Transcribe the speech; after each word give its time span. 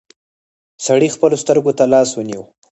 سړي 0.85 1.07
خپلو 1.15 1.35
سترګو 1.43 1.71
ته 1.77 1.83
لاس 1.93 2.09
ونيو. 2.13 2.43